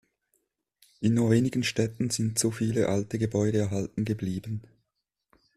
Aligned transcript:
In 0.99 1.13
nur 1.13 1.29
wenigen 1.29 1.63
Städten 1.63 2.09
sind 2.09 2.39
so 2.39 2.49
viele 2.49 2.89
alte 2.89 3.19
Gebäude 3.19 3.59
erhalten 3.59 4.03
geblieben. 4.03 4.63